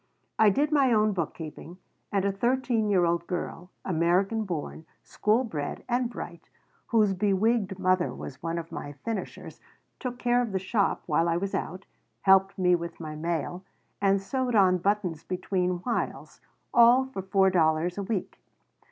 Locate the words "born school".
4.45-5.43